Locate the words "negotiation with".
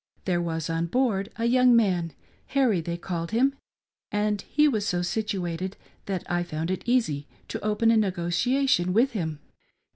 7.97-9.11